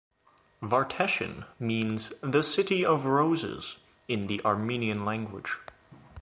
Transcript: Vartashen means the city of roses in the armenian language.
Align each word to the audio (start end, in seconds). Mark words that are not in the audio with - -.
Vartashen 0.63 1.45
means 1.59 2.11
the 2.23 2.41
city 2.41 2.83
of 2.83 3.05
roses 3.05 3.77
in 4.07 4.25
the 4.25 4.43
armenian 4.43 5.05
language. 5.05 5.59